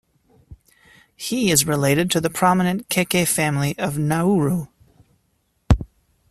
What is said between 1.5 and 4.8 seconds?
is related to the prominent Keke family of Nauru.